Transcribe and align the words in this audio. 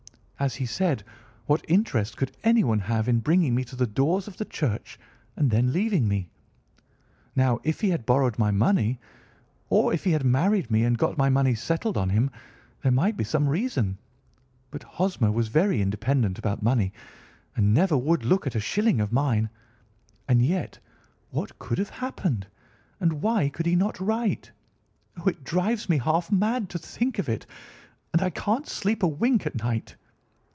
As 0.43 0.55
he 0.55 0.65
said, 0.65 1.03
what 1.45 1.63
interest 1.67 2.17
could 2.17 2.35
anyone 2.43 2.79
have 2.79 3.07
in 3.07 3.19
bringing 3.19 3.53
me 3.53 3.63
to 3.65 3.75
the 3.75 3.85
doors 3.85 4.27
of 4.27 4.37
the 4.37 4.45
church, 4.45 4.99
and 5.35 5.51
then 5.51 5.71
leaving 5.71 6.07
me? 6.07 6.31
Now, 7.35 7.59
if 7.63 7.79
he 7.81 7.89
had 7.91 8.07
borrowed 8.07 8.39
my 8.39 8.49
money, 8.49 8.99
or 9.69 9.93
if 9.93 10.03
he 10.03 10.09
had 10.13 10.23
married 10.23 10.71
me 10.71 10.83
and 10.85 10.97
got 10.97 11.15
my 11.15 11.29
money 11.29 11.53
settled 11.53 11.95
on 11.95 12.09
him, 12.09 12.31
there 12.81 12.91
might 12.91 13.15
be 13.17 13.23
some 13.23 13.47
reason, 13.47 13.99
but 14.71 14.81
Hosmer 14.81 15.31
was 15.31 15.47
very 15.49 15.79
independent 15.79 16.39
about 16.39 16.63
money 16.63 16.91
and 17.55 17.71
never 17.71 17.95
would 17.95 18.25
look 18.25 18.47
at 18.47 18.55
a 18.55 18.59
shilling 18.59 18.99
of 18.99 19.11
mine. 19.11 19.47
And 20.27 20.41
yet, 20.43 20.79
what 21.29 21.59
could 21.59 21.77
have 21.77 21.91
happened? 21.91 22.47
And 22.99 23.21
why 23.21 23.49
could 23.49 23.67
he 23.67 23.75
not 23.75 23.99
write? 23.99 24.49
Oh, 25.17 25.27
it 25.27 25.43
drives 25.43 25.87
me 25.87 25.99
half 25.99 26.31
mad 26.31 26.67
to 26.71 26.79
think 26.79 27.19
of 27.19 27.29
it, 27.29 27.45
and 28.11 28.23
I 28.23 28.31
can't 28.31 28.67
sleep 28.67 29.03
a 29.03 29.07
wink 29.07 29.45
at 29.45 29.53
night." 29.61 29.95